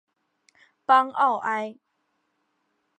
[0.83, 1.77] 邦奥埃。